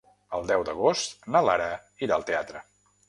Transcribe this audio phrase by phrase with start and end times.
[0.37, 1.67] El deu d'agost na Lara
[2.07, 2.65] irà al teatre.